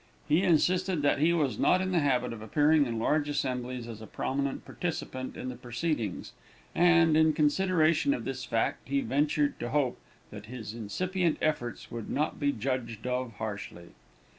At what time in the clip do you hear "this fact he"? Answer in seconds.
8.25-9.01